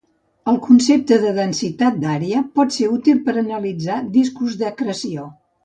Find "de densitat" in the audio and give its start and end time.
1.25-1.99